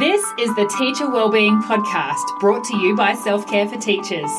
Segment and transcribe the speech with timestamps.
[0.00, 4.30] This is the Teacher Wellbeing Podcast brought to you by Self Care for Teachers,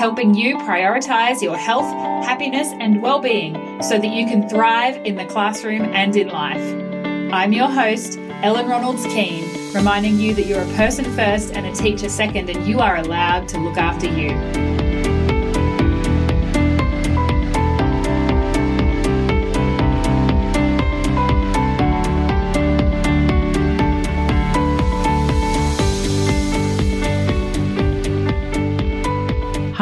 [0.00, 1.86] helping you prioritize your health,
[2.26, 7.32] happiness, and well-being so that you can thrive in the classroom and in life.
[7.32, 11.72] I'm your host, Ellen Ronalds Keane, reminding you that you're a person first and a
[11.72, 14.85] teacher second, and you are allowed to look after you.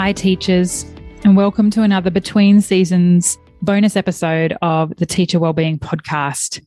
[0.05, 0.85] Hi, teachers,
[1.25, 6.63] and welcome to another Between Seasons bonus episode of the Teacher Wellbeing Podcast.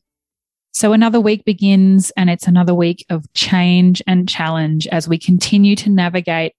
[0.72, 5.76] So, another week begins, and it's another week of change and challenge as we continue
[5.76, 6.54] to navigate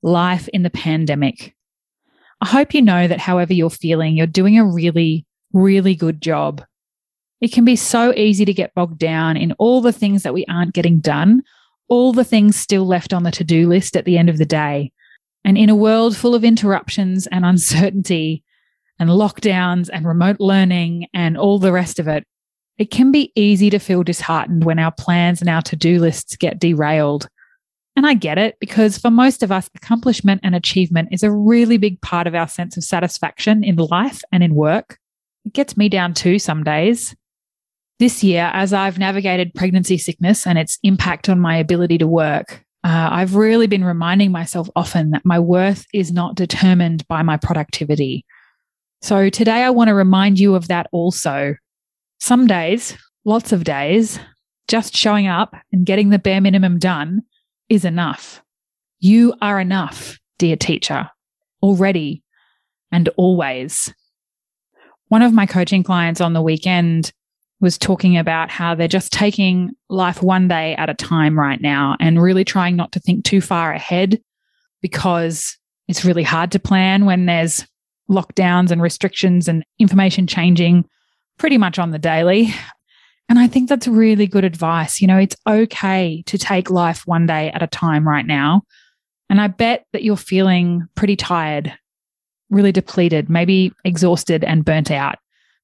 [0.00, 1.54] life in the pandemic.
[2.40, 6.64] I hope you know that however you're feeling, you're doing a really, really good job.
[7.42, 10.46] It can be so easy to get bogged down in all the things that we
[10.46, 11.42] aren't getting done,
[11.88, 14.46] all the things still left on the to do list at the end of the
[14.46, 14.92] day.
[15.44, 18.44] And in a world full of interruptions and uncertainty
[18.98, 22.24] and lockdowns and remote learning and all the rest of it,
[22.78, 26.36] it can be easy to feel disheartened when our plans and our to do lists
[26.36, 27.28] get derailed.
[27.94, 31.76] And I get it because for most of us, accomplishment and achievement is a really
[31.76, 34.98] big part of our sense of satisfaction in life and in work.
[35.44, 37.14] It gets me down too some days.
[37.98, 42.64] This year, as I've navigated pregnancy sickness and its impact on my ability to work,
[42.84, 47.36] uh, I've really been reminding myself often that my worth is not determined by my
[47.36, 48.24] productivity.
[49.02, 51.54] So today I want to remind you of that also.
[52.18, 54.18] Some days, lots of days,
[54.68, 57.22] just showing up and getting the bare minimum done
[57.68, 58.42] is enough.
[58.98, 61.08] You are enough, dear teacher,
[61.62, 62.22] already
[62.90, 63.92] and always.
[65.08, 67.12] One of my coaching clients on the weekend
[67.62, 71.96] was talking about how they're just taking life one day at a time right now
[72.00, 74.20] and really trying not to think too far ahead
[74.82, 75.56] because
[75.86, 77.64] it's really hard to plan when there's
[78.10, 80.84] lockdowns and restrictions and information changing
[81.38, 82.52] pretty much on the daily.
[83.28, 85.00] And I think that's really good advice.
[85.00, 88.62] You know, it's okay to take life one day at a time right now.
[89.30, 91.72] And I bet that you're feeling pretty tired,
[92.50, 95.18] really depleted, maybe exhausted and burnt out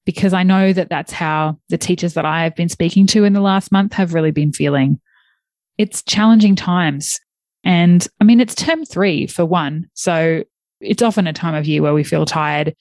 [0.09, 3.33] because I know that that's how the teachers that I have been speaking to in
[3.33, 4.99] the last month have really been feeling.
[5.77, 7.19] It's challenging times.
[7.63, 9.87] And I mean, it's term three for one.
[9.93, 10.45] So
[10.81, 12.75] it's often a time of year where we feel tired,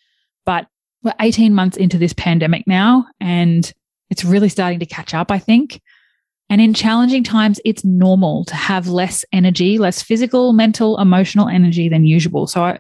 [0.47, 0.69] but
[1.03, 3.71] we're 18 months into this pandemic now and
[4.09, 5.83] it's really starting to catch up, I think.
[6.49, 11.91] And in challenging times, it's normal to have less energy, less physical, mental, emotional energy
[11.91, 12.47] than usual.
[12.47, 12.78] So I,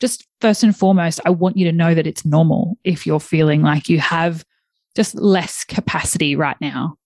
[0.00, 3.62] just first and foremost, I want you to know that it's normal if you're feeling
[3.62, 4.44] like you have
[4.96, 6.96] just less capacity right now.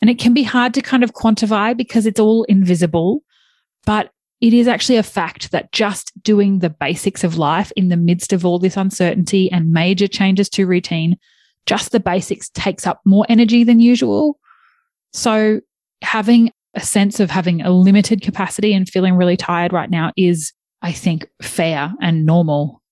[0.00, 3.22] And it can be hard to kind of quantify because it's all invisible,
[3.86, 4.10] but
[4.40, 8.32] it is actually a fact that just doing the basics of life in the midst
[8.32, 11.16] of all this uncertainty and major changes to routine,
[11.66, 14.40] just the basics takes up more energy than usual.
[15.12, 15.60] So
[16.02, 20.52] having a sense of having a limited capacity and feeling really tired right now is
[20.82, 22.82] I think, fair and normal.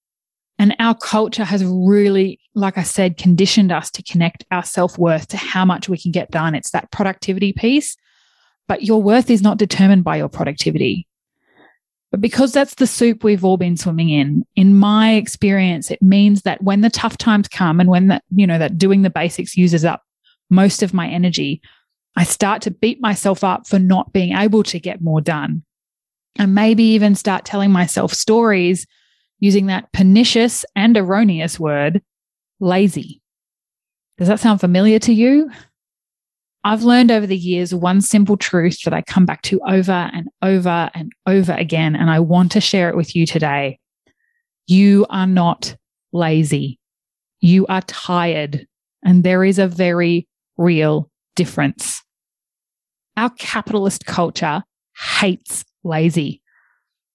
[0.58, 5.28] And our culture has really, like I said, conditioned us to connect our self worth
[5.28, 6.54] to how much we can get done.
[6.54, 7.96] It's that productivity piece.
[8.68, 11.08] But your worth is not determined by your productivity.
[12.12, 16.42] But because that's the soup we've all been swimming in, in my experience, it means
[16.42, 19.56] that when the tough times come and when that, you know, that doing the basics
[19.56, 20.02] uses up
[20.50, 21.60] most of my energy,
[22.16, 25.62] I start to beat myself up for not being able to get more done
[26.38, 28.86] and maybe even start telling myself stories
[29.40, 32.02] using that pernicious and erroneous word,
[32.60, 33.20] lazy.
[34.18, 35.50] Does that sound familiar to you?
[36.62, 40.28] I've learned over the years one simple truth that I come back to over and
[40.42, 43.78] over and over again, and I want to share it with you today.
[44.66, 45.74] You are not
[46.12, 46.78] lazy.
[47.40, 48.66] You are tired,
[49.02, 52.02] and there is a very real difference.
[53.16, 54.62] Our capitalist culture
[55.18, 56.42] hates lazy.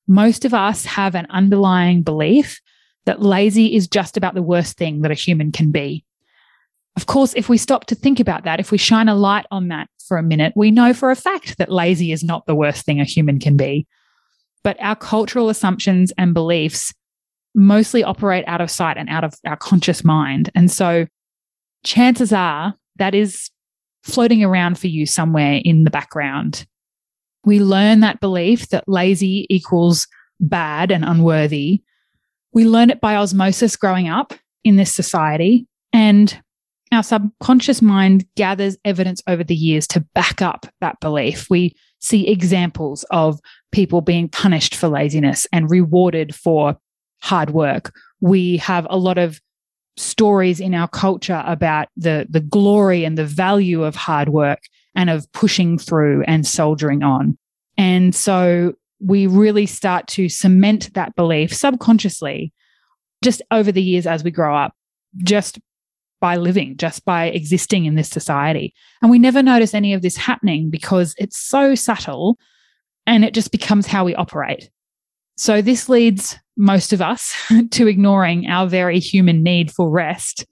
[0.08, 2.62] Most of us have an underlying belief
[3.06, 6.04] that lazy is just about the worst thing that a human can be.
[6.96, 9.68] Of course, if we stop to think about that, if we shine a light on
[9.68, 12.86] that for a minute, we know for a fact that lazy is not the worst
[12.86, 13.86] thing a human can be.
[14.64, 16.94] But our cultural assumptions and beliefs
[17.54, 20.50] mostly operate out of sight and out of our conscious mind.
[20.56, 21.08] And so
[21.84, 23.50] chances are that is
[24.04, 26.66] floating around for you somewhere in the background
[27.46, 30.08] we learn that belief that lazy equals
[30.40, 31.82] bad and unworthy.
[32.54, 34.34] We learn it by osmosis growing up
[34.64, 35.68] in this society.
[35.94, 36.42] And
[36.92, 41.50] our subconscious mind gathers evidence over the years to back up that belief.
[41.50, 43.40] We see examples of
[43.72, 46.78] people being punished for laziness and rewarded for
[47.22, 47.94] hard work.
[48.22, 49.40] We have a lot of
[49.98, 54.60] stories in our culture about the, the glory and the value of hard work
[54.96, 57.38] and of pushing through and soldiering on.
[57.78, 62.54] And so we really start to cement that belief subconsciously
[63.24, 64.74] just over the years as we grow up,
[65.18, 65.60] just
[66.22, 68.74] by living, just by existing in this society.
[69.02, 72.38] And we never notice any of this happening because it's so subtle
[73.06, 74.70] and it just becomes how we operate.
[75.38, 77.36] So this leads most of us
[77.72, 80.46] to ignoring our very human need for rest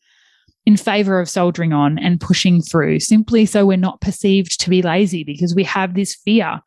[0.65, 4.81] in favor of soldiering on and pushing through simply so we're not perceived to be
[4.81, 6.61] lazy because we have this fear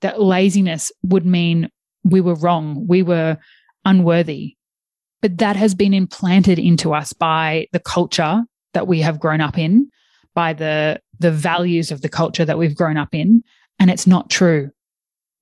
[0.00, 1.68] that laziness would mean
[2.04, 3.38] we were wrong, we were
[3.84, 4.56] unworthy.
[5.20, 8.42] But that has been implanted into us by the culture
[8.74, 9.88] that we have grown up in,
[10.34, 13.44] by the, the values of the culture that we've grown up in.
[13.78, 14.70] And it's not true.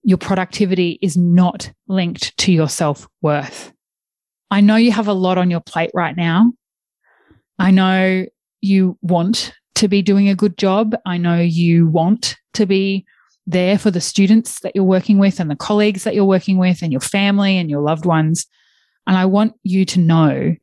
[0.03, 3.73] Your productivity is not linked to your self worth.
[4.51, 6.53] I know you have a lot on your plate right now.
[7.61, 8.25] I know
[8.63, 10.97] you want to be doing a good job.
[11.05, 13.05] I know you want to be
[13.47, 16.81] there for the students that you're working with and the colleagues that you're working with
[16.81, 18.47] and your family and your loved ones.
[19.07, 20.57] And I want you to know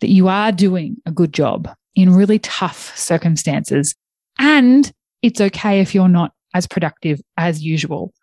[0.00, 3.96] that you are doing a good job in really tough circumstances.
[4.38, 4.92] And
[5.22, 8.14] it's okay if you're not as productive as usual.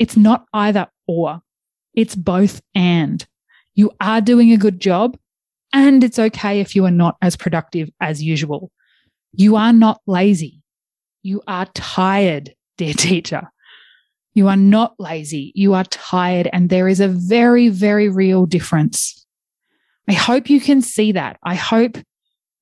[0.00, 1.42] It's not either or,
[1.94, 3.24] it's both and.
[3.74, 5.16] You are doing a good job,
[5.72, 8.70] and it's okay if you are not as productive as usual.
[9.32, 10.62] You are not lazy.
[11.22, 13.50] You are tired, dear teacher.
[14.34, 15.52] You are not lazy.
[15.54, 16.48] You are tired.
[16.52, 19.26] And there is a very, very real difference.
[20.08, 21.38] I hope you can see that.
[21.42, 21.98] I hope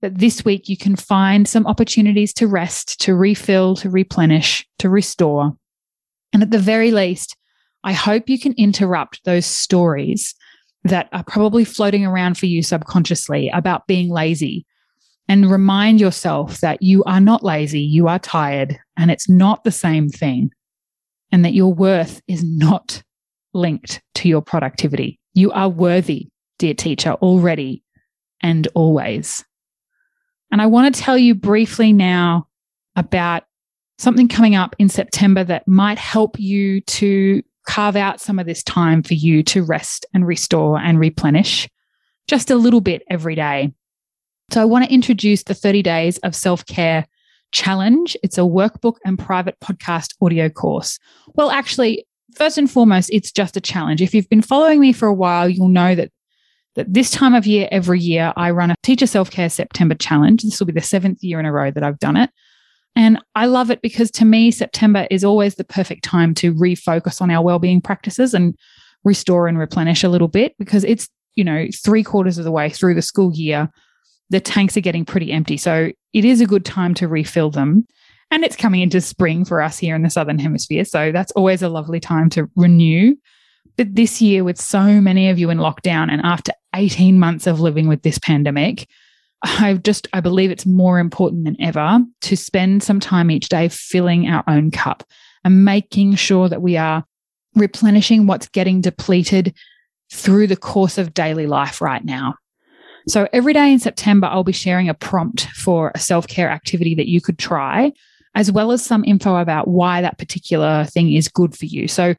[0.03, 4.89] that this week you can find some opportunities to rest, to refill, to replenish, to
[4.89, 5.57] restore.
[6.33, 7.37] And at the very least,
[7.85, 10.35] I hope you can interrupt those stories
[10.89, 14.67] that are probably floating around for you subconsciously about being lazy
[15.29, 19.73] and remind yourself that you are not lazy, you are tired, and it's not the
[19.73, 20.51] same thing
[21.33, 23.03] and that your worth is not
[23.53, 25.19] linked to your productivity.
[25.35, 26.29] You are worthy,
[26.59, 27.83] dear teacher, already
[28.43, 29.45] and always.
[30.53, 32.47] And I want to tell you briefly now
[32.95, 33.45] about
[33.99, 38.63] something coming up in September that might help you to carve out some of this
[38.63, 41.69] time for you to rest and restore and replenish
[42.29, 43.73] just a little bit every day.
[44.53, 47.07] So I want to introduce the 30 days of self care
[47.53, 48.17] challenge.
[48.23, 50.99] It's a workbook and private podcast audio course.
[51.35, 54.03] Well, actually, first and foremost, it's just a challenge.
[54.03, 56.11] If you've been following me for a while, you'll know that
[56.77, 60.43] that this time of year, every year, I run a Teacher Self Care September challenge.
[60.43, 62.31] This will be the seventh year in a row that I've done it.
[62.97, 67.21] And I love it because to me, September is always the perfect time to refocus
[67.21, 68.57] on our well-being practices and
[69.05, 72.71] restore and replenish a little bit because it's, you know, three quarters of the way
[72.71, 73.71] through the school year
[74.31, 75.57] the tanks are getting pretty empty.
[75.57, 77.87] So it is a good time to refill them.
[78.31, 80.85] And it's coming into spring for us here in the Southern Hemisphere.
[80.85, 83.15] So that's always a lovely time to renew.
[83.77, 87.61] But this year, with so many of you in lockdown and after 18 months of
[87.61, 88.89] living with this pandemic,
[89.43, 93.69] I just, I believe it's more important than ever to spend some time each day
[93.69, 95.05] filling our own cup
[95.45, 97.05] and making sure that we are
[97.55, 99.55] replenishing what's getting depleted
[100.13, 102.35] through the course of daily life right now.
[103.09, 106.95] So every day in September, I'll be sharing a prompt for a self care activity
[106.97, 107.93] that you could try,
[108.35, 111.87] as well as some info about why that particular thing is good for you.
[111.87, 112.15] So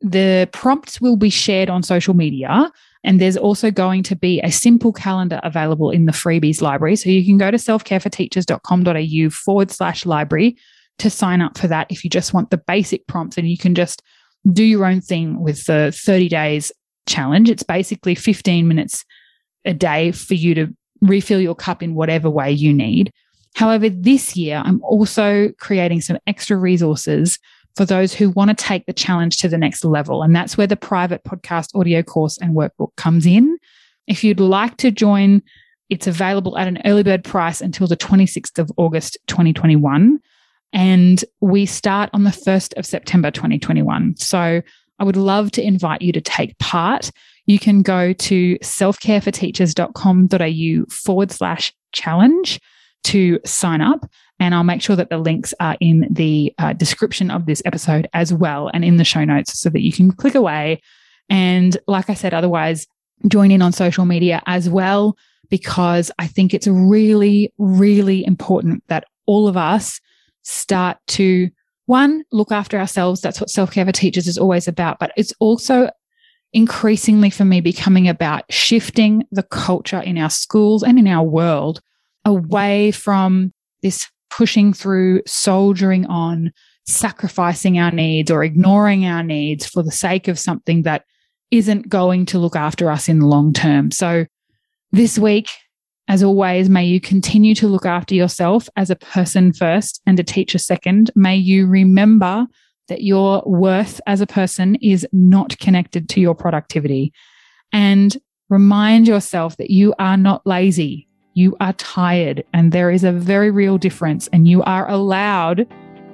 [0.00, 2.70] the prompts will be shared on social media.
[3.04, 6.96] And there's also going to be a simple calendar available in the freebies library.
[6.96, 10.56] So you can go to selfcareforteachers.com.au forward slash library
[10.98, 13.74] to sign up for that if you just want the basic prompts and you can
[13.74, 14.02] just
[14.52, 16.72] do your own thing with the 30 days
[17.06, 17.48] challenge.
[17.50, 19.04] It's basically 15 minutes
[19.64, 20.68] a day for you to
[21.00, 23.12] refill your cup in whatever way you need.
[23.54, 27.38] However, this year, I'm also creating some extra resources
[27.76, 30.22] for those who want to take the challenge to the next level.
[30.22, 33.58] And that's where the private podcast audio course and workbook comes in.
[34.06, 35.42] If you'd like to join,
[35.88, 40.18] it's available at an early bird price until the 26th of August 2021.
[40.72, 44.16] And we start on the 1st of September 2021.
[44.16, 44.60] So
[44.98, 47.10] I would love to invite you to take part
[47.48, 52.60] you can go to selfcareforteachers.com.au forward slash challenge
[53.04, 54.04] to sign up.
[54.40, 58.08] And I'll make sure that the links are in the uh, description of this episode
[58.12, 60.80] as well and in the show notes so that you can click away.
[61.28, 62.86] And like I said, otherwise,
[63.26, 65.16] join in on social media as well,
[65.50, 70.00] because I think it's really, really important that all of us
[70.42, 71.50] start to
[71.86, 73.20] one, look after ourselves.
[73.20, 74.98] That's what self care for teachers is always about.
[74.98, 75.90] But it's also
[76.52, 81.80] increasingly for me becoming about shifting the culture in our schools and in our world
[82.24, 83.52] away from
[83.82, 86.52] this pushing through, soldiering on,
[86.86, 91.04] sacrificing our needs or ignoring our needs for the sake of something that
[91.50, 93.90] isn't going to look after us in the long term.
[93.90, 94.26] So
[94.92, 95.48] this week,
[96.08, 100.24] as always, may you continue to look after yourself as a person first and a
[100.24, 101.10] teacher second.
[101.14, 102.46] May you remember
[102.88, 107.12] that your worth as a person is not connected to your productivity.
[107.72, 108.16] And
[108.48, 111.07] remind yourself that you are not lazy.
[111.38, 115.68] You are tired, and there is a very real difference, and you are allowed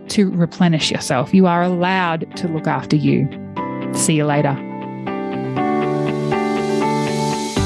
[0.09, 1.33] to replenish yourself.
[1.33, 3.26] You are allowed to look after you.
[3.95, 4.52] See you later.